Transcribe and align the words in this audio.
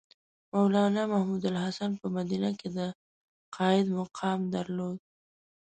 مولنا 0.53 1.03
محمودالحسن 1.13 1.91
په 2.01 2.07
مدینه 2.17 2.49
کې 2.59 2.67
د 2.77 2.79
قاید 3.55 3.87
مقام 3.99 4.39
درلود. 4.55 4.97